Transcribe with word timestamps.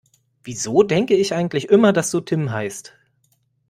Wieso 0.43 0.81
denke 0.81 1.13
ich 1.15 1.31
eigentlich 1.35 1.69
immer, 1.69 1.93
dass 1.93 2.09
du 2.09 2.21
Tim 2.21 2.49
heißt? 2.51 2.93